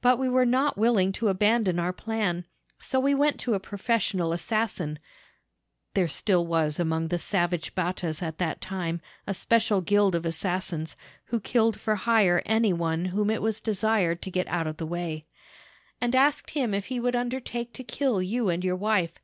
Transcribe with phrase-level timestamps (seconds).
[0.00, 2.46] But we were not willing to abandon our plan,
[2.78, 4.98] so we went to a professional assassin
[5.92, 10.96] [there still was among the savage Battas at that time a special gild of assassins,
[11.26, 14.86] who killed for hire any one whom it was desired to get out of the
[14.86, 15.26] way],
[16.00, 19.18] and asked him if he would undertake to kill you and your wife.